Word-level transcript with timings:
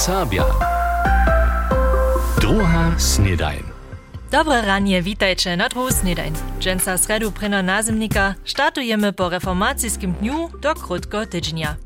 Sabia. 0.00 0.44
Snedajn. 2.98 3.62
Dobre 4.32 4.62
ranie, 4.62 5.02
witajcie 5.02 5.56
na 5.56 5.68
druhu 5.68 5.90
snedajn. 5.90 6.34
Dżęca 6.60 6.98
sredu 6.98 7.32
pryna 7.32 7.62
nazimnika 7.62 8.34
startujemy 8.44 9.12
po 9.12 9.28
reformacijskim 9.28 10.12
dniu 10.12 10.48
do 10.60 10.74
krótko 10.74 11.26
tydzienia. 11.26 11.76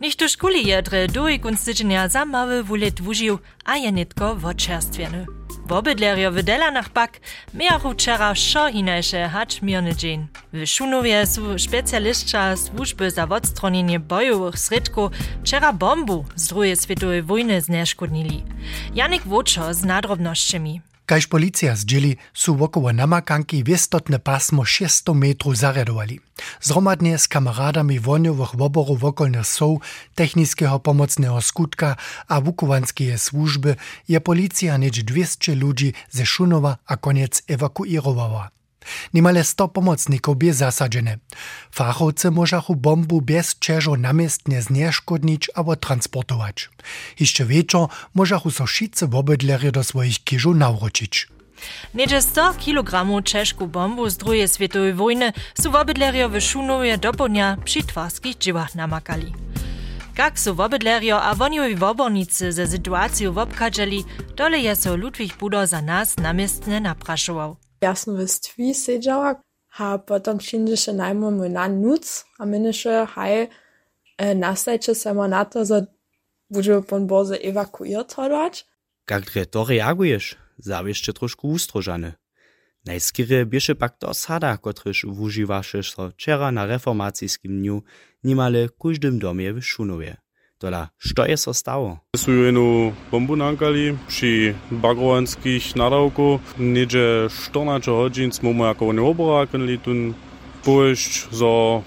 Niech 0.00 0.16
to 0.16 0.28
szkuli 0.28 0.66
jedre 0.66 1.08
do 1.08 1.24
kunst 1.42 1.64
tydzienia 1.64 2.08
za 2.08 2.24
mały 2.24 2.64
wulet 2.64 3.00
wužił, 3.00 3.38
a 3.64 3.76
je 3.76 3.92
nitko 3.92 4.34
wodczerstwieny. 4.34 5.37
Bobydlerjo 5.68 6.32
w 6.32 6.42
Delanach 6.42 6.88
pak 6.88 7.20
miaru 7.54 7.92
wczera 7.92 8.34
szo 8.34 8.72
hinajsze 8.72 9.28
hacz 9.28 9.62
mirny 9.62 9.96
dzień. 9.96 10.26
W 10.52 10.66
Szunowie 10.66 11.26
są 11.26 11.58
specjalistka 11.58 12.56
służby 12.56 13.10
za 13.10 13.28
odstronienie 13.28 14.00
bojowych 14.00 14.58
bombu 15.72 16.24
z 16.34 16.52
II 16.52 16.76
światowej 16.76 17.22
wojny 17.22 17.60
zneszkodnili. 17.60 18.44
Janik 18.94 19.22
Woczo 19.22 19.74
z 19.74 19.84
nadrobnościami. 19.84 20.80
Kaž 21.08 21.26
policja 21.26 21.76
zdzieli, 21.76 22.16
su 22.34 22.56
wokoło 22.56 22.92
namakanki 22.92 23.64
wiestotne 23.64 24.18
pasmo 24.18 24.64
600 24.64 25.14
metrów 25.14 25.56
zarядowali. 25.56 26.20
Zromadnie 26.60 27.18
z 27.18 27.28
kameradami 27.28 28.00
woniowych 28.00 28.56
woborów 28.56 29.04
okolnych 29.04 29.46
soł, 29.46 29.80
technického 30.14 30.80
pomocnego 30.80 31.40
skutka 31.40 31.96
a 32.28 32.40
wukowanskie 32.40 33.18
służby 33.18 33.76
je 34.08 34.20
policja 34.20 34.76
niedzie 34.76 35.02
200 35.02 35.54
ludzi 35.54 35.92
ze 36.10 36.26
Szunowa 36.26 36.76
a 36.86 36.96
koniec 36.96 37.42
ewakuirowała. 37.48 38.57
Niemale 39.14 39.44
100 39.44 39.68
pomocników 39.68 40.36
bie 40.36 40.54
zasadzene. 40.54 41.18
Fachowcy 41.70 42.30
możachu 42.30 42.76
bombu 42.76 43.22
bez 43.22 43.58
czeżo 43.58 43.96
namiestnie 43.96 44.62
znieszkodnić 44.62 45.50
albo 45.54 45.76
transportować. 45.76 46.70
Jeszcze 47.20 47.44
wieczor 47.44 47.88
możachu 48.14 48.50
so 48.50 48.66
wszyscy 48.66 49.06
wobydlery 49.06 49.72
do 49.72 49.84
swoich 49.84 50.24
kiżu 50.24 50.54
nawrócić. 50.54 51.28
Niedzie 51.94 52.22
100 52.22 52.54
kg 52.54 53.22
czeszku 53.24 53.66
bombu 53.66 54.10
z 54.10 54.18
II 54.26 54.48
światowej 54.48 54.94
wojny 54.94 55.32
są 55.62 55.72
w 56.30 56.40
Szunowie 56.40 56.98
do 56.98 57.12
ponia 57.12 57.56
przy 57.64 57.82
twarskich 57.82 58.38
dziwach 58.38 58.74
namakali. 58.74 59.32
Jak 60.18 60.38
są 60.38 60.54
wobydlerio 60.54 61.22
a 61.22 61.34
woniowi 61.34 61.76
wobornicy 61.76 62.52
ze 62.52 62.66
sytuacją 62.66 63.32
wobkadzeli, 63.32 64.04
dole 64.36 64.58
je 64.58 64.76
so 64.76 64.96
Ludwig 64.96 65.36
Budo 65.36 65.66
za 65.66 65.82
nas 65.82 66.16
namiestnie 66.16 66.80
napraszował. 66.80 67.56
Ja 67.80 67.94
sam 67.94 68.16
w 68.16 68.30
stwi 68.30 68.74
siedziała, 68.74 69.42
a 69.78 69.98
się 70.76 70.92
najmniej 70.92 71.30
mój 71.30 71.50
na 71.50 71.68
nuc, 71.68 72.24
a 72.38 72.46
mynysze, 72.46 73.06
haj, 73.06 73.48
e, 74.18 74.34
nastajcie 74.34 74.94
se 74.94 75.14
ma 75.14 75.28
na 75.28 75.44
to, 75.44 75.64
że 75.64 75.86
bude 76.50 76.82
pan 76.82 77.06
boze 77.06 77.36
ewakuiert 77.42 78.16
Jak 79.10 79.24
dre 79.24 79.46
to 79.46 79.64
reagujesz? 79.64 80.36
Zawieszcze 80.58 81.12
troszkę 81.12 81.48
ustrożane. 81.48 82.12
Najskiery 82.84 83.46
bieše 83.46 83.74
pak 83.74 83.98
to 83.98 84.14
sada, 84.14 84.56
kotryż 84.56 85.06
wużywaše 85.06 85.82
so 85.82 86.10
wczera 86.10 86.52
na 86.52 86.66
reformacijskim 86.66 87.58
dniu 87.58 87.82
nimale 88.24 88.68
każdym 88.82 89.18
domie 89.18 89.52
w 89.52 89.62
Szunowie. 89.62 90.16
Tola, 90.58 90.88
što 90.98 91.24
je 91.24 91.36
so 91.36 91.52
stało? 91.52 91.98
Su 92.16 92.32
jednu 92.32 92.92
bombu 93.10 93.36
nankali 93.36 93.98
przy 94.08 94.54
bagrovanských 94.70 95.76
nadawku. 95.76 96.40
Niedzie 96.58 97.28
14 97.30 97.86
godzin 97.86 98.32
smo 98.32 98.52
mu 98.52 98.64
jako 98.64 98.88
oni 98.88 98.98
oborakali 98.98 99.78
tun 99.78 100.14
pójść, 100.64 101.28
zo 101.30 101.82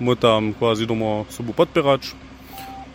mu 0.00 0.16
tam 0.16 0.54
quasi 0.54 0.86
doma 0.86 1.24
sobu 1.28 1.52
podpierać. 1.52 2.00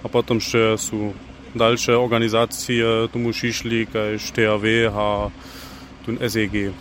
A 0.04 0.10
potem 0.10 0.38
jeszcze 0.38 0.78
su 0.78 1.14
dalsze 1.56 2.00
organizacje 2.00 3.08
tomu 3.14 3.34
šišli, 3.34 3.86
kaž 3.86 4.32
THW 4.32 4.90
a 4.90 5.30
tun 6.06 6.18
SEG. 6.30 6.74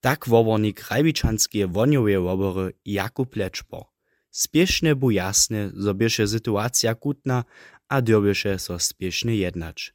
Tak 0.00 0.28
wobornik 0.28 0.80
Rajbičanskie 0.90 1.66
woniowe 1.66 2.20
wobory 2.20 2.72
Jakub 2.84 3.36
Lečpo. 3.36 3.90
Spiesznie 4.30 4.94
bu 4.94 5.10
jasny, 5.10 5.70
zo 5.74 5.94
běše 5.94 6.28
situacja 6.28 6.94
kutna 6.94 7.44
a 7.88 8.00
dyrběše 8.00 8.58
so 8.58 8.78
spiesznie 8.78 9.34
jednać. 9.34 9.92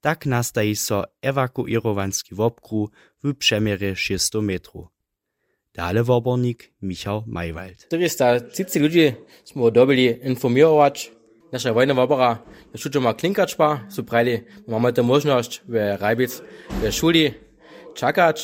Tak 0.00 0.26
nastaji 0.26 0.76
so 0.76 1.04
ewakuirowanski 1.22 2.34
wobkru 2.34 2.90
w 3.24 3.34
przemierze 3.34 3.96
600 3.96 4.42
metrów. 4.42 4.94
Dále 5.74 6.04
woborník 6.04 6.70
Michał 6.82 7.24
Majwald. 7.26 7.90
370 7.90 8.78
ľudí 8.78 9.18
sme 9.42 9.74
dobili 9.74 10.22
informirovať. 10.22 11.10
Naša 11.50 11.74
vojna 11.74 11.98
wobora 11.98 12.38
je 12.70 12.78
šučo 12.78 13.02
ma 13.02 13.14
klinkačpa, 13.14 13.90
sú 13.90 14.06
prali, 14.06 14.46
máme 14.70 14.94
to 14.94 15.02
možnosť 15.02 15.66
v 15.66 15.98
Rajbic 15.98 16.32
v 16.78 16.82
šuli 16.94 17.24
čakať, 17.94 18.36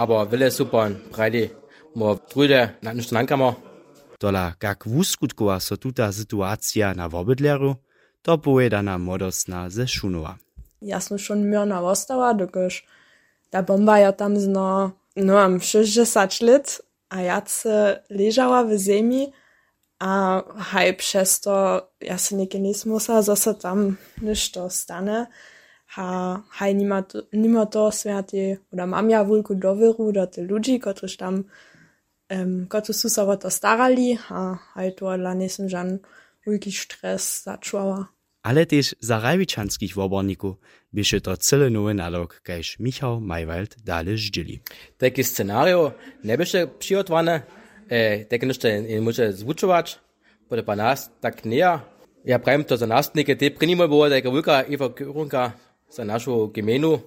aber 0.00 0.32
veľa 0.32 0.48
super 0.48 0.96
prali, 1.12 1.52
mo 1.92 2.16
drude 2.16 2.76
na 2.80 2.96
nič 2.96 3.12
nankamo. 3.12 3.67
Tola, 4.18 4.52
kak 4.58 4.86
wuskutkowa 4.86 5.60
so 5.60 5.76
tuta 5.76 6.12
sytuacja 6.12 6.94
na 6.94 7.08
wobydleru, 7.08 7.76
to 8.22 8.38
povedana 8.38 8.98
modosna 8.98 9.70
ze 9.70 9.88
Šunova. 9.88 10.36
Jasno 10.82 11.18
schon 11.18 11.50
mirna 11.50 11.80
ostała, 11.80 12.34
dokoż 12.34 12.84
ta 13.50 13.62
bomba 13.62 13.98
ja 13.98 14.12
tam 14.12 14.36
zno, 14.36 14.90
no 15.16 15.34
mam 15.34 15.60
60 15.60 16.40
lat, 16.40 16.82
a 17.08 17.20
ja 17.20 17.42
se 17.46 18.02
leżała 18.10 18.64
w 18.64 18.78
ziemi, 18.78 19.32
a 19.98 20.42
haj 20.56 20.94
przez 20.96 21.40
to 21.40 21.88
ja 22.00 22.16
niekie 22.32 22.60
nie 22.60 22.74
smusa, 22.74 23.22
że 23.22 23.36
se 23.36 23.54
tam 23.54 23.96
ništo 24.22 24.70
stane. 24.70 25.26
Ha, 25.86 26.42
haj 26.50 26.74
nima 26.74 27.02
to, 27.02 27.22
nima 27.32 27.66
to 27.66 27.90
światy, 27.92 28.58
oder 28.72 28.86
mam 28.86 29.10
ja 29.10 29.24
wulku 29.24 29.54
dowyru 29.54 30.12
do 30.12 30.26
tych 30.26 30.50
ludzi, 30.50 30.80
którzy 30.80 31.16
tam 31.16 31.44
um, 32.30 32.66
kotru 32.68 32.94
su 32.94 33.08
sa 33.08 33.36
to 33.36 33.50
starali, 33.50 34.18
a 34.30 34.58
haj 34.74 34.94
to 34.96 35.16
dla 35.16 35.34
nisem 35.34 35.68
žan 35.68 35.98
veliki 36.46 36.72
stres 36.72 37.42
začuvala. 37.44 38.06
Ale 38.42 38.66
też 38.66 38.94
za 39.00 39.20
rajwiczanskich 39.20 39.94
woborników 39.94 40.56
bieše 40.94 41.20
to 41.20 41.36
cyle 41.36 41.70
nowy 41.70 41.94
nalog, 41.94 42.40
kajż 42.42 42.78
Michał 42.78 43.20
Majwald 43.20 43.76
dalej 43.84 44.18
zdzieli. 44.18 44.60
Takie 44.98 45.24
scenario 45.24 45.92
nie 46.24 46.38
bieše 46.38 46.66
przygotowane, 46.78 47.42
e, 47.88 48.24
takie 48.24 48.46
jeszcze 48.46 48.82
nie 48.82 49.00
może 49.00 49.32
zwuczować, 49.32 49.98
bo 50.50 50.62
to 50.62 50.76
nas 50.76 51.10
tak 51.20 51.44
nie. 51.44 51.78
Ja 52.24 52.38
prawie 52.38 52.64
to 52.64 52.76
za 52.76 52.86
nas 52.86 53.14
nie, 53.14 53.36
te 53.36 53.50
prinimo 53.50 53.88
było 53.88 54.10
taka 54.10 54.30
wielka 54.30 54.62
ewakuierunka 54.62 55.52
za 55.90 56.04
naszą 56.04 56.46
gminu, 56.46 57.00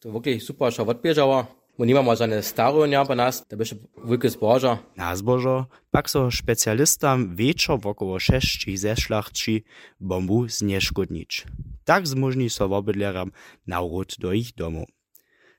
to 0.00 0.12
wirklich 0.12 0.42
super, 0.42 0.72
że 0.72 0.82
odbieżała. 0.82 1.59
Bo 1.80 1.86
nimamo 1.86 2.16
żadne 2.16 2.42
staronia 2.42 3.04
po 3.04 3.14
nas, 3.14 3.46
to 3.48 3.56
byś 3.56 3.74
wielkie 4.04 4.30
zboża. 4.30 4.78
Na 4.96 5.16
zbożo 5.16 5.66
pak 5.90 6.10
so 6.10 6.30
specjalistam 6.30 7.36
wieczor 7.36 7.80
wokoło 7.80 8.18
sześci 8.18 8.76
ze 8.76 8.96
szlachci 8.96 9.64
bombu 10.00 10.48
znieszkodnić. 10.48 11.46
Tak 11.84 12.06
zmożni 12.06 12.50
so 12.50 12.68
wobydleram 12.68 13.30
nawrót 13.66 14.16
do 14.18 14.32
ich 14.32 14.54
domu. 14.54 14.84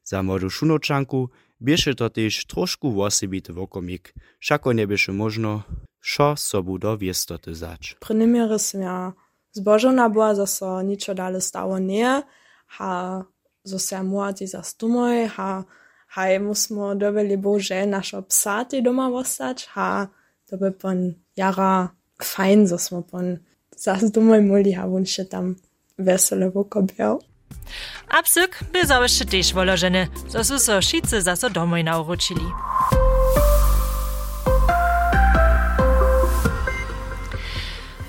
Za 0.03 0.23
młodu 0.23 0.49
szunoczanku 0.49 1.29
bieše 1.61 1.95
to 1.95 2.09
też 2.09 2.45
troszkę 2.45 2.91
wosebity 2.95 3.53
wokomik, 3.53 4.13
szako 4.39 4.73
nie 4.73 4.87
bieše 4.87 5.13
možno, 5.13 5.63
szo 6.01 6.37
sobu 6.37 6.77
do 6.79 6.97
wiestoty 6.97 7.55
zać. 7.55 7.95
Prynymiry 7.99 8.59
som 8.59 8.81
ja 8.81 9.13
zbożona 9.51 10.09
była, 10.09 10.35
że 10.35 10.47
so 10.47 10.81
niczo 10.81 11.13
dalej 11.15 11.41
stało 11.41 11.79
nie, 11.79 12.23
ha, 12.67 13.23
że 13.65 13.79
se 13.79 14.03
młodzi 14.03 14.47
za 14.47 14.63
stumoj, 14.63 15.27
ha, 15.27 15.63
haj 16.11 16.39
musmo 16.39 16.95
dobili 16.95 17.37
bože 17.37 17.85
našo 17.85 18.21
psa 18.21 18.65
doma 18.83 19.07
ostać, 19.09 19.65
ha 19.73 20.07
to 20.49 20.57
by 20.57 20.71
pon 20.71 21.13
jara 21.35 21.89
fajn, 22.23 22.67
zo 22.67 22.77
smo 22.77 23.01
pon 23.01 23.37
zas 23.77 24.11
domoj 24.11 24.41
moli, 24.41 24.73
ha 24.73 24.85
on 24.85 25.05
się 25.05 25.25
tam 25.25 25.55
wesele 25.99 26.51
wokobiał. 26.51 27.21
A 28.09 28.23
psyk 28.23 28.59
by 28.73 28.85
załyszczy 28.85 29.25
też 29.25 29.53
wolożeny, 29.53 30.07
zo 30.27 30.43
su 30.43 30.59
so 30.59 30.81
wszyscy 30.81 31.21
zaso 31.21 31.49
domoj 31.49 31.83
nauročili. 31.83 32.45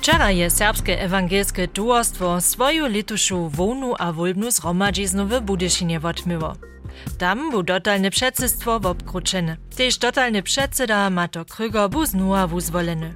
Wczera 0.00 0.30
je 0.30 0.50
serbskie 0.50 1.00
ewangelskie 1.00 1.68
towarstwo 1.68 2.40
swoją 2.40 2.88
lituszą 2.88 3.48
wonu 3.48 3.94
a 3.98 4.12
wolbnu 4.12 4.50
zgromadźiznu 4.50 5.26
w 5.26 5.40
Budyszynie 5.40 6.00
odmyło. 6.02 6.71
Tam 7.18 7.50
bu 7.50 7.62
dotalne 7.62 8.10
předsydstwo 8.10 8.80
wobkručene. 8.80 9.56
Tež 9.76 9.98
dotalny 9.98 10.42
předseda 10.42 11.10
Mato 11.10 11.44
Krüger 11.44 11.88
bu 11.88 12.06
znuwa 12.06 12.46
wuzwoleny. 12.46 13.14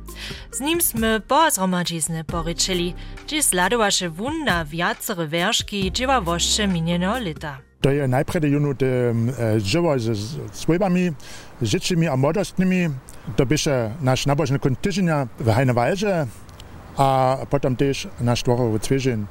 Z 0.53 0.61
nim 0.61 0.81
sme 0.81 1.21
po 1.21 1.50
zhromadźizny 1.50 2.25
poryczyli, 2.25 2.94
gdzie 3.27 3.43
sladowaše 3.43 4.09
wun 4.09 4.44
na 4.44 4.65
wiacere 4.65 5.27
werszki 5.27 5.93
dzieła 5.93 6.21
woszcze 6.21 6.67
minieno 6.67 7.19
lita. 7.19 7.59
To 7.81 7.91
je 7.91 8.09
najpredy 8.09 8.49
junu 8.49 8.75
te 8.75 9.15
żywo 9.59 9.99
ze 9.99 10.15
swojbami, 10.53 11.12
życzymi 11.62 12.09
a 12.09 12.17
młodostnymi. 12.17 12.88
To 13.37 13.47
bysze 13.47 13.94
nasz 14.00 14.27
nabożny 14.27 14.59
kontyżenia 14.59 15.27
w 15.38 15.50
Hajnowalże, 15.50 16.27
a 16.97 17.37
potem 17.50 17.77
też 17.77 18.09
nasz 18.21 18.43
dworowy 18.43 18.81
Cwieżyn. 18.81 19.27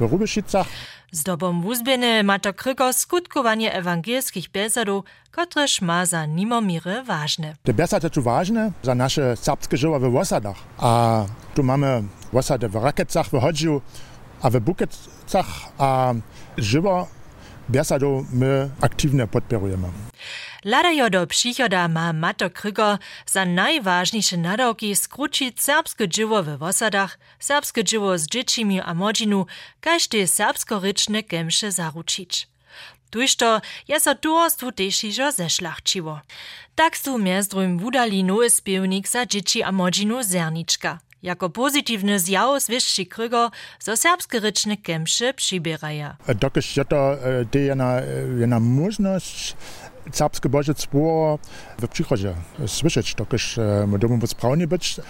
Rubišicach. 0.00 0.66
Zdobom 1.12 1.62
wuzbieny 1.62 2.24
ma 2.24 2.38
to 2.38 2.54
kryko 2.54 2.92
skutkowanie 2.92 3.72
ewangelskich 3.72 4.50
besadów, 4.50 5.04
kotreż 5.30 5.80
ma 5.80 6.06
za 6.06 6.26
nimomiry 6.26 7.02
ważne. 7.02 7.54
Te 7.62 7.74
besady 7.74 8.10
tu 8.10 8.22
ważne 8.22 8.72
za 8.82 8.94
nasze 8.94 9.36
serbskie 9.36 9.76
żyła 9.76 9.98
w 9.98 10.16
osadach. 10.16 10.56
A 10.78 11.24
tu 11.54 11.62
mamy 11.62 12.02
osady 12.32 12.68
w 12.68 12.74
Rakecach, 12.74 13.26
w 13.26 13.40
Chodziu, 13.40 13.80
a 14.42 14.50
w 14.50 14.60
Bukecach, 14.60 15.46
a 15.78 16.14
żywo 16.56 17.06
besadów 17.68 18.32
my 18.32 18.70
aktywnie 18.80 19.26
podporujemy. 19.26 19.88
Ladajo 20.66 21.10
do 21.10 21.26
przychoda 21.26 21.88
ma 21.88 22.12
Mato 22.12 22.50
Krygo 22.50 22.98
za 23.26 23.44
najważniejsze 23.44 24.36
nadawki 24.36 24.96
skrócić 24.96 25.62
serbskie 25.62 26.08
dzieło 26.08 26.42
w 26.42 26.62
osadach, 26.62 27.18
serbskie 27.38 27.84
dzieło 27.84 28.18
z 28.18 28.26
dziećmi 28.26 28.80
a 28.80 28.94
młodzinu, 28.94 29.46
każdy 29.80 30.26
serbskoryczne 30.26 31.22
kemsze 31.22 31.72
zaručić. 31.72 32.48
Tuż 33.10 33.36
to 33.36 33.60
je 33.88 34.00
so 34.00 34.14
towarstwu 34.14 34.72
też 34.72 35.04
iżo 35.04 35.32
zeszlachciło. 35.32 36.20
Tak 36.74 36.96
su 36.96 37.18
miezdrum 37.18 37.78
wudali 37.78 38.24
nowy 38.24 38.50
spiewnik 38.50 39.08
za 39.08 39.26
dzieci 39.26 39.62
a 39.62 39.72
młodzinu 39.72 40.22
Zerniczka. 40.22 40.98
Jako 41.22 41.50
pozytywny 41.50 42.20
zjaw 42.20 42.62
zwyższy 42.62 43.06
Krygo, 43.06 43.50
zo 43.80 43.96
serbskie 43.96 44.40
ryczne 44.40 44.76
kemsze 44.76 45.34
przybieraja. 45.34 46.16
Je 46.76 46.84
to 46.84 47.16
jedna, 47.54 48.00
jedna 48.40 48.60
możliwość 48.60 49.56
serbskie 50.12 50.48
bożectwo 50.48 51.38
w 51.78 51.88
przychodzie 51.88 52.34
słyszeć, 52.66 53.14
dokiż 53.14 53.58
my 53.86 53.98
domów 53.98 54.30
sprawnie 54.30 54.66
być, 54.66 55.00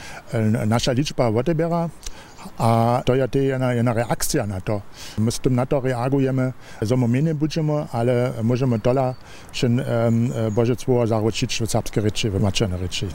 nasza 0.67 0.93
liczba 0.93 1.29
odebiera, 1.29 1.89
a 2.59 3.03
to 3.05 3.15
je 3.15 3.29
jedna, 3.33 3.75
jedna 3.75 3.93
reakcja 3.93 4.47
na 4.47 4.61
to. 4.61 4.83
My 5.19 5.31
z 5.33 5.39
tym 5.39 5.55
na 5.55 5.67
to 5.67 5.81
reagujemy, 5.81 6.53
so 6.85 6.97
my 6.97 7.23
nie 7.23 7.35
będziemy, 7.35 7.87
ale 7.93 8.33
możemy 8.43 8.79
dola 8.79 9.15
się 9.53 9.67
um, 9.67 10.33
bożectwo 10.53 11.07
zaruczyć 11.07 11.59
w 11.59 11.71
serbskie 11.71 12.03
rzeczy, 12.03 12.31
w 12.31 12.43
maczerne 12.43 12.79
rzeczy. 12.79 13.09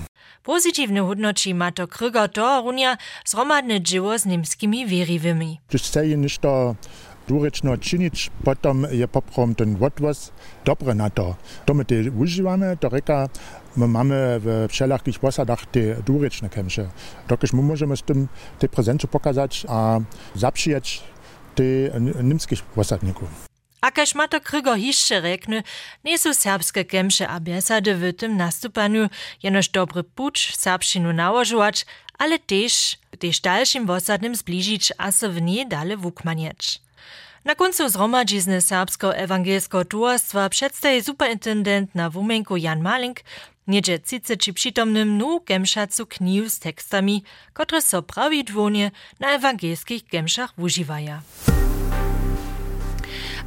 Pozytywne 0.44 1.02
hodnoci 1.02 1.56
ma 1.56 1.72
to 1.72 1.88
Krygo 1.88 2.28
to 2.28 2.62
runia 2.62 2.98
zromadne 3.26 3.82
dzieło 3.82 4.20
z 4.20 4.26
niemskimi 4.26 4.88
wierliwymi. 4.88 5.60
Když 5.70 5.82
chce 5.82 6.08
niż 6.08 6.38
to 6.38 6.76
dwurečno 7.32 7.78
činić, 7.78 8.30
potom 8.44 8.86
je 8.92 9.08
poprom 9.08 9.56
ten 9.56 9.78
odvoz 9.80 10.32
dobre 10.66 10.96
na 10.96 11.10
to. 11.10 11.36
To 11.66 11.74
my 11.74 11.86
te 11.86 11.96
używamy, 12.12 12.78
to 12.78 12.90
reka, 12.90 13.30
my 13.76 13.88
mamy 13.88 14.40
w 14.44 14.68
wszelakich 14.70 15.20
posadach 15.20 15.66
te 15.66 15.96
dwurečne 16.04 16.50
kemsze. 16.50 16.90
Dokiż 17.28 17.54
my 17.54 17.62
możemy 17.62 17.98
z 17.98 18.04
tym 18.04 18.28
te 18.60 18.68
prezenty 18.68 19.08
pokazać, 19.08 19.66
a 19.70 20.00
zaprzyjeć 20.36 21.04
te 21.56 21.64
niemskich 22.24 22.64
posadników. 22.64 23.52
A 23.82 23.92
kaž 23.92 24.16
ma 24.16 24.28
to 24.28 24.40
Krygo 24.40 24.76
hišće 24.76 25.22
rekne, 25.22 25.64
nie 26.04 26.18
su 26.18 26.34
serbske 26.34 26.84
kemše 26.86 27.28
a 27.28 27.40
besady 27.40 27.96
w 27.96 28.14
tym 28.14 28.38
nastupaniu 28.38 29.10
jenož 29.44 29.70
dobry 29.74 30.04
puč 30.04 30.54
serbšinu 30.54 31.14
nałožovač, 31.14 31.86
ale 32.22 32.38
tež, 32.38 33.02
tež 33.18 33.42
dalšim 33.42 33.90
wosadnym 33.90 34.36
zbližić 34.38 34.94
a 34.98 35.12
se 35.12 35.30
w 35.30 35.42
nie 35.42 35.66
dale 35.66 35.98
wukmanjeć. 35.98 36.91
Na 37.46 37.56
końcu 37.56 37.90
zhromadźizny 37.90 38.62
serbsko-ewangelskiego 38.62 39.86
towarstwa 39.86 40.50
przedstawi 40.50 41.04
superintendent 41.04 41.96
na 41.96 42.10
wumenku 42.10 42.58
Jan 42.58 42.82
Malink 42.82 43.20
niedzie 43.68 44.00
cice 44.00 44.38
czy 44.38 44.54
przytomnym 44.54 45.18
nu 45.18 45.40
gemszacu 45.40 46.06
kniu 46.06 46.50
z 46.50 46.60
tekstami, 46.60 47.24
które 47.54 47.82
so 47.82 48.02
prawidłonie 48.02 48.92
na 49.20 49.32
ewangelskich 49.32 50.04
gemszach 50.04 50.54
używają. 50.58 51.20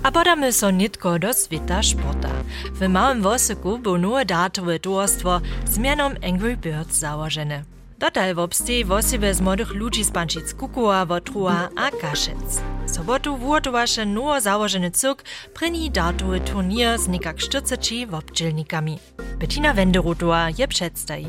A 0.03 0.13
podamy 0.13 0.53
so 0.53 0.71
nitko 0.71 1.19
do 1.19 1.35
sveta 1.35 1.83
športa. 1.83 2.31
W 2.73 2.89
małym 2.89 3.23
wosyku 3.23 3.79
był 3.79 3.99
nowe 3.99 4.25
datowe 4.25 4.79
towarstwo 4.79 5.41
z 5.67 5.79
mianom 5.79 6.15
Angry 6.23 6.57
Birds 6.57 6.99
założone. 6.99 7.74
Dotal 8.05 8.35
w 8.35 8.39
obstej 8.39 8.85
wosibę 8.85 9.35
z 9.35 9.41
młodych 9.41 9.71
ludzi 9.71 10.05
z 10.05 10.11
Pančic 10.11 10.55
Kukuła, 10.55 11.07
Wotrua 11.07 11.69
a 11.77 11.91
Kaszec. 11.91 12.63
Sobotu 12.87 13.37
wurtowaše 13.37 14.07
nowo 14.07 14.41
założony 14.41 14.91
cyrk 14.91 15.25
pryni 15.55 15.91
datowy 15.91 16.41
turnier 16.41 16.99
z 16.99 17.09
nikak 17.09 17.37
40 17.37 18.07
wobdźelnikami. 18.07 18.99
Bettina 19.39 19.75
Wenderotowa 19.75 20.51
je 20.59 20.69
przedstawi. 20.69 21.27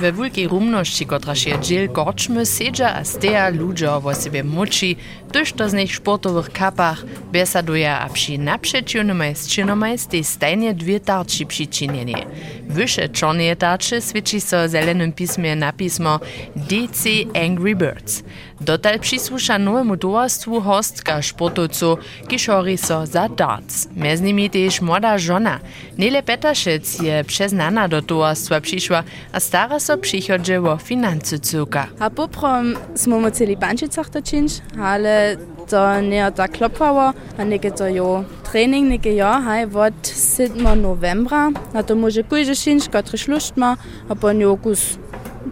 We 0.00 0.12
wielkiej 0.12 0.48
rumności, 0.48 1.06
kotraż 1.06 1.46
je 1.46 1.58
dziel 1.58 1.88
korczmy, 1.88 2.46
siedzia 2.46 2.94
a 2.94 3.04
steja 3.04 3.48
ludzie 3.48 3.92
o 3.92 4.14
sobie 4.14 4.44
moci, 4.44 4.96
tuż 5.32 5.52
to 5.52 5.68
z 5.68 5.72
nich 5.72 5.96
sportowych 5.96 6.50
kapach 6.50 7.04
besaduje 7.32 7.94
a 7.94 8.08
przy 8.08 8.38
naprzeciwnym 8.38 9.22
z 9.34 9.48
czynomaj 9.48 9.98
z 9.98 10.06
tej 10.06 10.24
stajnie 10.24 10.74
dwie 10.74 11.00
tarczy 11.00 11.46
przyczynienie. 11.46 12.26
Wyższe 12.68 13.08
czarne 13.08 13.56
tarcze 13.56 14.02
świeci 14.02 14.40
so 14.40 14.68
zelenym 14.68 15.12
pismie 15.12 15.56
napismo 15.56 16.20
DC 16.56 17.08
Angry 17.44 17.76
Birds. 17.76 18.22
Dotal 18.60 18.98
przysłusza 18.98 19.58
nowemu 19.58 19.96
towarstwu 19.96 20.60
hostka 20.60 21.22
sportowców, 21.22 21.98
kiszori 22.28 22.78
so 22.78 23.06
za 23.06 23.28
darts. 23.28 23.88
Między 23.96 24.22
nimi 24.22 24.50
też 24.50 24.80
młoda 24.80 25.18
żona. 25.18 25.60
Nele 25.98 26.22
Petaszec 26.22 27.02
je 27.02 27.24
przeznana 27.24 27.88
do 27.88 28.02
towarstwa 28.02 28.60
przyszła, 28.60 29.02
a 29.32 29.40
stara 29.40 29.80
so 29.80 29.98
przychodzie 29.98 30.62
o 30.62 30.76
finanse 30.76 31.38
cuka. 31.38 31.86
A 31.98 32.10
poprom 32.10 32.74
smo 32.94 33.20
mu 33.20 33.30
celi 33.30 33.56
Bančicach 33.56 34.10
to 34.10 34.22
činč, 34.22 34.52
ale 34.82 35.36
to 35.70 36.00
nie 36.00 36.32
tak 36.32 36.52
klopwało, 36.52 37.12
a 37.38 37.44
nieke 37.44 37.70
to 37.70 37.88
jo 37.88 38.24
trening, 38.52 38.88
nieke 38.90 39.14
jo, 39.14 39.28
haj, 39.44 39.66
od 39.74 40.08
7 40.36 40.82
novembra, 40.82 41.50
na 41.74 41.82
to 41.82 41.94
może 41.94 42.24
kujże 42.24 42.56
činč, 42.56 42.88
kotry 42.88 43.18
šlušt 43.18 43.56
ma, 43.56 43.76
a 44.08 44.14
po 44.14 44.32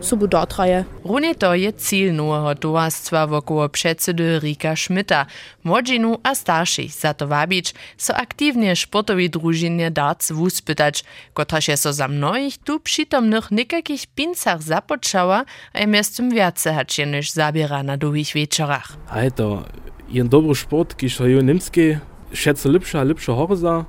so 0.03 0.17
bo 0.17 0.27
dotraje. 0.27 0.85
Runeto 1.05 1.55
je 1.55 1.73
ciljno 1.73 2.29
od 2.29 2.59
doastva 2.59 3.25
v 3.25 3.35
oko 3.35 3.65
obšecede 3.65 4.39
Rika 4.39 4.77
Šmita, 4.77 5.25
mlađinu 5.63 6.19
a 6.23 6.35
starših, 6.35 6.93
zato 6.93 7.27
vabič 7.27 7.75
so 7.97 8.13
aktivnije 8.17 8.75
športovi 8.75 9.29
družine 9.29 9.91
darc 9.91 10.31
vuspitač, 10.31 11.03
kotraž 11.33 11.69
je 11.69 11.77
so 11.77 11.93
za 11.93 12.07
mnojih 12.09 12.59
du 12.67 12.79
pschitom 12.79 13.29
noch 13.29 13.49
pincach 13.49 14.07
Pinzach 14.15 14.63
Sapotschauer, 14.63 15.45
ein 15.75 15.91
mestom 15.91 16.31
viace 16.31 16.73
hačeniš 16.73 17.33
zabira 17.33 17.83
na 17.83 17.97
dovih 17.97 18.35
večerach. 18.35 18.97
Hajto, 19.09 19.65
jen 20.11 20.29
dobro 20.29 20.55
šport, 20.55 20.95
ki 20.95 21.09
so 21.09 21.27
jo 21.27 21.43
nemski, 21.43 21.97
šece 22.33 22.69
lipša, 22.69 23.03
lipša 23.03 23.33
horza, 23.33 23.85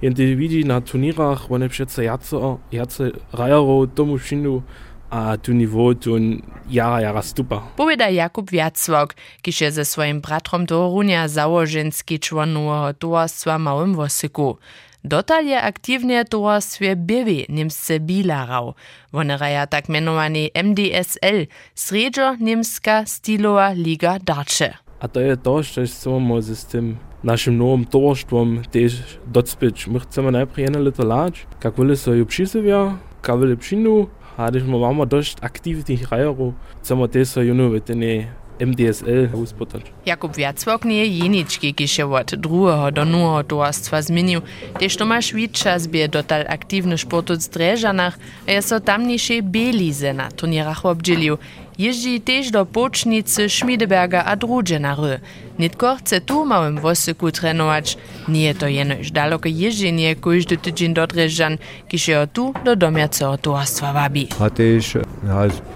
jen 0.00 0.14
te 0.14 0.24
vidi 0.34 0.64
na 0.64 0.80
turnirach, 0.80 1.48
ich 1.50 1.72
schätze 1.72 2.04
jace, 2.04 2.36
jace 2.70 3.12
rajaro, 3.32 3.86
tomu 3.86 4.18
šinu, 4.18 4.62
a 5.10 5.36
tu 5.36 5.54
nivo 5.54 5.94
tun 5.94 6.42
jara 6.70 7.00
jara 7.00 7.22
stupa. 7.22 7.62
Poveda 7.76 8.06
Jakub 8.06 8.50
Vjacvok, 8.50 9.14
ki 9.42 9.52
je 9.60 9.70
ze 9.70 9.84
svojim 9.84 10.20
bratrom 10.20 10.66
do 10.66 10.88
Runja 10.88 11.28
załoženski 11.28 12.18
član 12.18 12.52
nového 12.52 12.92
tovarstva 12.92 13.58
Malým 13.58 13.94
Vosiku. 13.94 14.58
Dotal 15.02 15.46
je 15.46 15.60
aktivnije 15.60 16.24
tovarstvo 16.24 16.94
Bivi, 16.96 17.46
nemce 17.48 17.98
Bilarau. 17.98 18.74
One 19.12 19.36
raja 19.36 19.66
tak 19.66 19.88
menovani 19.88 20.50
MDSL, 20.64 21.46
sredžo 21.74 22.36
nemska 22.40 23.06
stilova 23.06 23.68
liga 23.68 24.18
Dače. 24.22 24.72
A 25.00 25.08
to 25.08 25.20
je 25.20 25.36
to, 25.36 25.62
što 25.62 25.86
smo 25.86 26.42
s 26.42 26.64
tem 26.64 26.98
našim 27.22 27.56
novim 27.56 27.84
tovarstvom 27.84 28.64
tež 28.72 28.94
docpič. 29.26 29.86
Mi 29.86 30.00
chcemo 30.00 30.30
najprej 30.30 30.66
eno 30.66 30.78
leto 30.78 31.06
lač, 31.06 31.46
kako 31.58 31.84
le 31.84 31.96
so 31.96 32.14
jo 32.14 32.26
pšisivja, 32.26 32.98
kako 33.20 33.44
le 33.44 33.56
pšinu, 33.56 34.08
A 34.38 34.50
když 34.50 34.62
mu 34.62 34.78
mama 34.78 35.04
dost 35.04 35.38
aktivnih 35.42 36.12
rajerov, 36.12 36.54
samo 36.82 37.06
te 37.06 37.24
so 37.26 37.40
er 37.40 37.46
junovete 37.46 37.94
ne 37.94 38.14
øh, 38.14 38.26
MDSL 38.60 39.08
er 39.08 39.34
uspotač. 39.34 39.82
Jakub 40.06 40.34
Vjacvok 40.36 40.84
ni 40.84 40.98
jenički, 41.06 41.72
ki 41.72 41.86
še 41.86 42.04
od 42.04 42.34
drugega 42.42 42.90
do 42.94 43.04
novega 43.06 43.44
tovarstva 43.52 44.00
zmenil, 44.02 44.42
tež 44.80 44.98
Tomaš 44.98 45.30
Vičas 45.36 45.86
bi 45.90 46.02
je 46.02 46.10
dotal 46.18 46.46
aktivni 46.50 46.98
šport 46.98 47.30
v 47.30 47.38
Zdrežanah, 47.38 48.18
a 48.46 48.50
je 48.50 48.62
so 48.62 48.80
tamnejše 48.82 49.40
belize 49.42 50.12
na 50.12 50.30
turnirah 50.30 50.84
obdelil. 50.84 51.38
Ježdi 51.78 52.18
tež 52.18 52.50
do 52.50 52.64
počnice 52.66 53.46
Šmideberga 53.46 54.24
a 54.26 54.34
Druđena 54.34 54.96
R. 54.98 55.20
Nitko 55.58 55.96
chce 55.96 56.20
tu 56.20 56.44
małym 56.44 56.78
wosyku 56.80 57.32
trenować. 57.32 57.98
Nie 58.28 58.54
to 58.54 58.68
jenoż 58.68 59.10
daleko 59.10 59.48
jeżdżenie 59.48 60.16
każdy 60.16 60.56
tydzień 60.56 60.94
do 60.94 61.06
Dreżan, 61.06 61.58
kiż 61.88 62.02
się 62.02 62.28
tu 62.32 62.54
do 62.64 62.76
domiacego 62.76 63.38
towarstwa 63.38 63.92
wabi. 63.92 64.28
A 64.40 64.50
też 64.50 64.98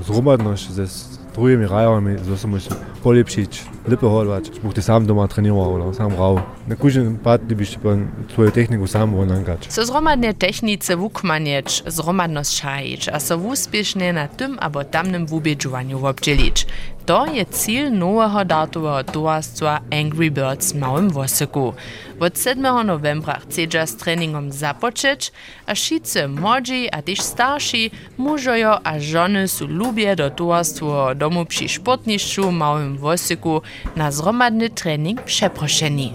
zromadność 0.07 0.71
ze 0.71 0.87
drugimi 1.35 1.67
rajami, 1.67 2.17
so 2.29 2.37
se 2.37 2.49
musi 2.49 2.69
polepšić, 3.03 3.65
lepo 3.89 4.09
hodovať. 4.09 4.61
Buch 4.63 4.75
ty 4.75 4.83
sám 4.83 5.07
doma 5.07 5.27
trénoval, 5.29 5.83
ale 5.83 5.95
sám 5.95 6.13
rau. 6.15 6.39
Na 6.69 6.77
každým 6.77 7.19
pád, 7.19 7.43
by 7.43 7.65
si 7.67 7.77
tvoju 8.35 8.51
techniku 8.53 8.87
sám 8.87 9.11
vonankať. 9.17 9.73
So 9.73 9.83
zromadne 9.83 10.37
technice 10.37 10.95
wukmanieč, 10.95 11.83
zromadnosť 11.89 12.53
šajič 12.53 13.03
a 13.11 13.19
so 13.19 13.41
úspěšne 13.41 14.13
na 14.13 14.29
tym 14.29 14.61
abo 14.61 14.85
tamnym 14.85 15.27
wubědžovaniu 15.27 15.99
obdželič. 15.99 16.67
To 17.07 17.27
je 17.27 17.45
cíl 17.45 17.91
nowego 17.91 18.45
datového 18.45 19.05
towarstwa 19.05 19.81
Angry 19.91 20.31
Birds 20.31 20.73
w 20.73 20.79
Małym 20.79 21.11
Wosyku. 21.11 21.75
Od 22.21 22.39
7. 22.39 22.87
novembra 22.87 23.43
chcedža 23.43 23.87
s 23.87 23.97
treningom 23.97 24.53
započeć, 24.53 25.33
a 25.67 25.75
šice 25.75 26.29
młodzi 26.29 26.87
a 26.93 27.03
też 27.03 27.21
starsi, 27.21 27.91
mužojo 28.19 28.79
a 28.87 29.01
żony 29.01 29.49
su 29.49 29.67
lubie 29.67 30.17
do 30.17 30.31
towarstwa 30.31 31.15
domu 31.15 31.45
przy 31.47 31.69
sportniszczu 31.69 32.51
w 32.51 32.53
Małym 32.53 32.99
Wosyku 32.99 33.63
na 33.97 34.11
zromadny 34.11 34.71
trening 34.71 35.23
przeproszeni. 35.23 36.15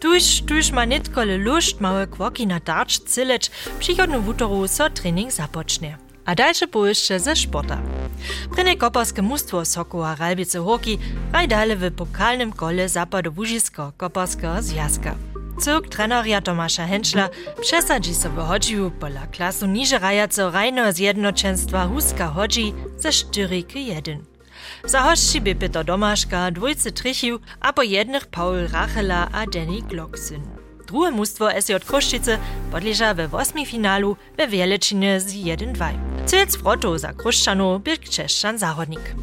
Tuż, 0.00 0.42
tuż 0.46 0.70
ma 0.70 0.84
nitkole 0.84 1.36
lust 1.36 1.80
małe 1.80 2.06
kwoki 2.06 2.46
na 2.46 2.60
darcz 2.60 2.98
cyleć, 2.98 3.50
przychodnu 3.78 4.22
wutoru 4.22 4.68
so 4.68 4.90
trening 4.90 5.32
zapocznie. 5.32 6.11
A 6.24 6.34
dalsze 6.34 6.66
pójście 6.66 7.20
ze 7.20 7.36
sporta. 7.36 7.78
Pryne 8.54 8.76
koparskie 8.76 9.22
mustwo 9.22 9.64
Sokoła 9.64 10.14
Ralbice 10.14 10.58
Hoki 10.58 10.98
raj 11.32 11.48
dalej 11.48 11.76
w 11.76 11.94
pokalnym 11.94 12.52
kole 12.52 12.86
koparskiego 13.96 14.62
zjazka. 14.62 15.14
Cyrk 15.60 15.88
treneria 15.88 16.40
Tomasza 16.40 16.86
Henschla 16.86 17.28
przesadzi 17.60 18.14
sobie 18.14 18.42
chodził 18.42 18.90
pola 18.90 19.26
klasu 19.26 19.66
niże 19.66 19.98
rajaco 19.98 20.50
rajno 20.50 20.92
zjednoczeństwa 20.92 21.86
Huska 21.86 22.28
chodzi 22.28 22.74
ze 22.98 23.12
4 23.12 23.62
k 23.62 23.78
1. 23.78 24.24
Za 24.84 25.14
by 25.40 25.54
Peter 25.54 25.84
Domaszka, 25.84 26.50
dwójcy 26.50 26.92
Trichiu, 26.92 27.40
a 27.60 27.72
po 27.72 27.82
jednych 27.82 28.26
Paul 28.26 28.68
Rachela 28.72 29.28
a 29.32 29.46
Danny 29.46 29.82
Glocksyn. 29.82 30.42
Drugie 30.86 31.10
mustwo 31.10 31.50
SJ 31.60 31.72
Kruszczyce 31.86 32.38
podleża 32.70 33.14
we 33.14 33.28
ósmym 33.28 33.66
finalu 33.66 34.16
we 34.36 34.48
Wieleczynie 34.48 35.20
z 35.20 35.34
1-2. 35.34 36.11
Cylc 36.32 36.56
frotto 36.56 36.98
za 36.98 37.12
Kruszczanu 37.12 37.80
był 37.80 37.96
Czeszczan 38.10 38.58
Zachodnik. 38.58 39.14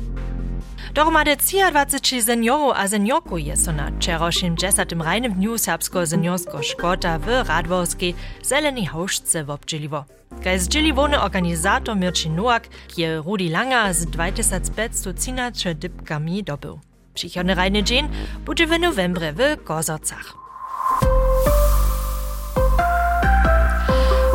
Dohromady 0.94 1.36
23 1.36 2.22
seniorów 2.24 2.74
a 2.76 2.88
seniorku 2.88 3.38
je 3.38 3.58
so 3.58 3.72
na 3.72 3.92
wczorajszym 3.92 4.58
10. 4.58 4.92
rajnym 5.00 5.34
dniu 5.34 5.58
serbsko-seniorsko 5.58 6.64
szkota 6.64 7.20
w 7.20 7.28
Radworskiej 7.48 8.16
zelenej 8.44 8.86
hauszce 8.86 9.44
wobdźeliwo. 9.44 10.06
Kaj 10.44 10.60
zdźeliwony 10.60 11.22
organizator 11.22 11.96
Mirčin 11.96 12.36
Nowak 12.36 12.68
je 12.98 13.22
Rudi 13.22 13.50
Langer 13.50 13.94
z 13.94 14.06
2513 14.06 15.76
dybkami 15.76 16.44
dobył. 16.44 16.80
Przychodny 17.14 17.56
rajny 17.56 17.84
dzień 17.84 18.10
będzie 18.46 18.68
w 18.68 18.80
novembrze 18.80 19.34
w 19.34 19.64
Kozorcach. 19.64 20.39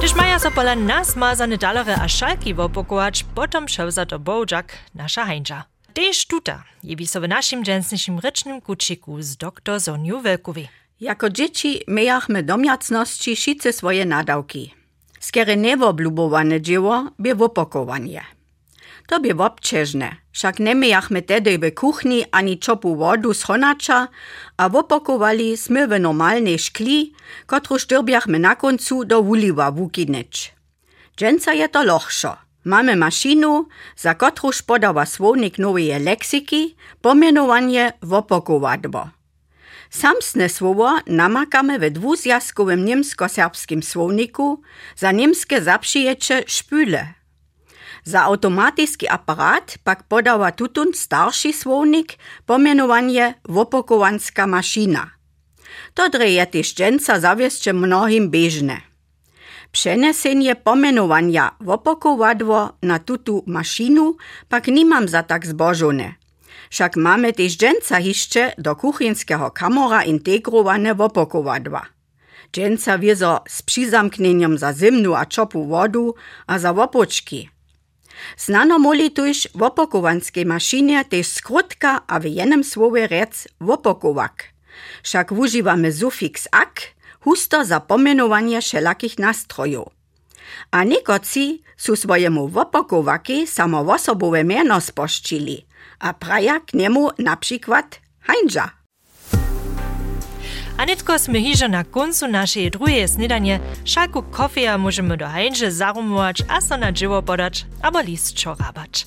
Gdyż 0.04 0.16
maja 0.16 0.38
so 0.38 0.50
pola 0.50 0.74
nas 0.74 1.16
mazane 1.16 1.58
dalare 1.58 1.96
a 1.96 2.08
szalki 2.08 2.54
wopokołacz, 2.54 3.24
potom 3.34 3.68
szewza 3.68 4.06
to 4.06 4.18
bołdżak 4.18 4.72
nasza 4.94 5.24
hańcza. 5.24 5.64
Tež 5.94 6.26
tuta 6.26 6.64
je 6.82 6.96
by 6.96 7.06
so 7.06 7.20
dżensniejszym 7.62 8.18
rycznym 8.18 8.60
kuciku 8.60 9.22
z 9.22 9.36
dr 9.36 9.80
Soniu 9.80 10.20
Welkowi. 10.20 10.68
Jako 11.00 11.30
dzieci 11.30 11.80
mieliśmy 11.88 12.42
domiacności 12.42 13.36
wszyscy 13.36 13.72
swoje 13.72 14.04
nadawki. 14.06 14.74
Skiery 15.20 15.56
niewoblubowane 15.56 16.60
dzieło 16.60 17.10
by 17.18 17.34
wopakowanie. 17.34 18.24
To 19.06 19.20
by 19.20 19.30
obciężne, 19.44 20.16
wszak 20.32 20.58
nie 20.58 20.74
mieliśmy 20.74 21.22
tedy 21.22 21.58
w 21.58 21.74
kuchni 21.74 22.24
ani 22.32 22.58
czopu 22.58 22.96
wodu 22.96 23.34
z 23.34 23.42
honacza, 23.42 24.08
a 24.56 24.68
wopakowali 24.68 25.56
sme 25.56 25.86
w 25.88 26.00
normalnej 26.00 26.58
szkli, 26.58 27.12
którą 27.46 27.78
sztyrbiachmy 27.78 28.38
na 28.38 28.56
końcu 28.56 29.04
do 29.04 29.22
wuliwa 29.22 29.70
wukinyć. 29.70 30.54
Dżęca 31.16 31.52
je 31.54 31.68
to 31.68 31.82
lochszo. 31.82 32.36
Mamy 32.64 32.96
maszynu, 32.96 33.68
za 33.96 34.14
kotruż 34.14 34.62
podawa 34.62 35.06
słownik 35.06 35.58
nowej 35.58 36.00
leksiki, 36.00 36.76
pomianowanie 37.02 37.92
wopakowadbo. 38.02 39.08
Samsne 39.90 40.48
słowo 40.48 40.98
namakamy 41.06 41.78
we 41.78 41.90
dwuzjazkowym 41.90 42.84
niemsko-serbskim 42.84 43.82
słowniku, 43.82 44.62
za 44.96 45.12
niemskie 45.12 45.62
zaprzyjecze 45.62 46.42
szpyle. 46.46 47.23
Za 48.04 48.22
automatyczny 48.22 49.10
aparat 49.10 49.78
pak 49.84 50.02
podawa 50.02 50.52
tutun 50.52 50.94
starszy 50.94 51.52
słownik, 51.52 52.18
pomianowanie 52.46 53.34
wopakowanska 53.48 54.46
maszyna. 54.46 55.10
To 55.94 56.08
dreje 56.08 56.46
dżęca 56.46 57.20
zawieszcze 57.20 57.72
mnohim 57.72 58.30
bežne. 58.30 58.80
Przenesenie 59.72 60.56
pomenowania 60.56 61.50
wopakowadło 61.60 62.72
na 62.82 62.98
tutu 62.98 63.42
maszynu 63.46 64.16
pak 64.48 64.66
nimam 64.66 65.08
za 65.08 65.22
tak 65.22 65.46
zbożone. 65.46 66.14
Však 66.70 66.94
też 67.36 67.56
dżęca 67.56 68.00
jeszcze 68.00 68.52
do 68.58 68.76
kuchenskiego 68.76 69.50
kamora 69.50 70.02
integrowane 70.02 70.94
wopakowadła. 70.94 71.86
Dżęca 72.52 72.98
wiezo 72.98 73.44
z 73.48 73.62
przyzamknieniem 73.62 74.58
za 74.58 74.72
zimnu 74.72 75.14
a 75.14 75.26
czopu 75.26 75.66
wodu 75.66 76.14
a 76.46 76.58
za 76.58 76.72
wopoczki. 76.72 77.53
Znano 78.38 78.80
moli 78.80 79.10
tuž 79.10 79.52
v 79.54 79.60
opakovanskej 79.68 80.44
mašine 80.48 81.02
tež 81.06 81.40
skrotka 81.40 82.02
a 82.04 82.18
v 82.18 82.38
jenem 82.40 82.62
slove 82.66 83.04
rec 83.08 83.48
opakovak. 83.60 84.54
Však 85.02 85.30
užívame 85.30 85.88
sufiks 85.92 86.50
ak, 86.50 86.96
husto 87.24 87.62
za 87.64 87.80
pomenovanie 87.80 88.60
všelakých 88.60 89.22
nástrojov. 89.22 89.94
A 90.70 90.82
niekoci 90.84 91.64
sú 91.74 91.96
svojemu 91.96 92.50
vopakovaky 92.50 93.48
samo 93.48 93.82
osobové 93.86 94.44
meno 94.44 94.78
spoščili 94.78 95.64
a 96.04 96.12
praja 96.12 96.60
nemu 96.74 97.16
napríklad 97.18 98.02
Heinža. 98.28 98.83
Hańdża. 100.76 100.82
Anitko 100.82 101.18
sme 101.18 101.40
hižo 101.40 101.68
na 101.68 101.84
koncu 101.84 102.28
naszej 102.28 102.70
drugiej 102.70 103.08
snidanie, 103.08 103.60
šalku 103.84 104.22
kofeja 104.22 104.78
możemy 104.78 105.16
do 105.16 105.26
hańże 105.28 105.72
zarumować, 105.72 106.42
a 106.48 106.60
so 106.60 106.76
na 106.76 106.92
dzieło 106.92 107.22
podać, 107.22 107.66
albo 107.82 108.00
list 108.00 108.34
czorabać. 108.34 109.06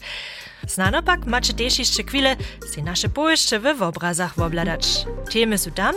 Znano 0.68 1.04
pak 1.04 1.26
macie 1.26 1.54
też 1.54 1.80
jeszcze 1.80 2.04
chwilę 2.04 2.36
si 2.74 2.84
nasze 2.84 3.10
pojeszcze 3.10 3.60
w 3.60 3.82
obrazach 3.82 4.40
obladać. 4.40 5.06
Temy 5.34 5.58
są 5.58 5.72
tam, 5.72 5.96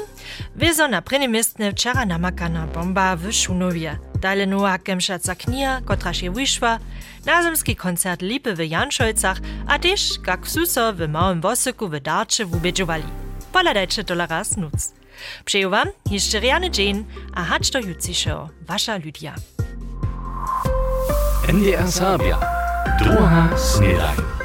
wiezo 0.56 0.88
na 0.88 1.02
prynimistne 1.02 1.72
wczera 1.72 2.06
bomba 2.74 3.16
w 3.16 3.32
Szunowie. 3.32 3.98
Dalej 4.20 4.46
nowa 4.46 4.78
kemszaca 4.78 5.34
knia, 5.34 5.80
kotra 5.84 6.14
się 6.14 6.30
wyszła, 6.30 6.78
nazemski 7.26 7.76
koncert 7.76 8.22
Lipy 8.22 8.54
w 8.54 8.58
Janszolcach, 8.58 9.38
a 9.66 9.78
też 9.78 10.10
jak 10.26 10.48
suso 10.48 10.92
w 10.92 11.08
Małym 11.08 11.40
Wosyku 11.40 11.88
w 11.88 12.00
Darcze 12.00 12.44
wubiedzowali. 12.44 13.04
Poladajcie 13.52 14.04
to. 14.04 14.99
Przeju 15.44 15.70
wam 15.70 15.88
jeszcze 16.10 16.40
riany 16.40 16.70
dzień, 16.70 17.04
a 17.34 17.44
hacz 17.44 17.70
do 17.70 17.78
jutrzejszego. 17.78 18.48
Wasza 18.60 18.96
Lydia. 18.96 19.34
NDR 21.48 21.92
Sabia. 21.92 22.38
Druga 22.98 23.48
Snedaj. 23.56 24.39